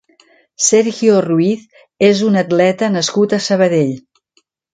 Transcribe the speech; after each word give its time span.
Sergio 0.67 1.19
Ruiz 1.25 1.67
és 2.07 2.23
un 2.29 2.41
atleta 2.41 2.91
nascut 2.97 3.37
a 3.37 3.41
Sabadell. 3.51 3.95